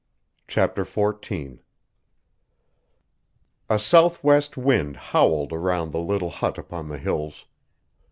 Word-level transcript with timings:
CHAPTER 0.47 0.83
XIV 0.83 1.59
A 3.69 3.77
southwest 3.77 4.57
wind 4.57 4.97
howled 4.97 5.53
around 5.53 5.91
the 5.91 5.99
little 5.99 6.31
hut 6.31 6.57
upon 6.57 6.89
the 6.89 6.97
Hills. 6.97 7.45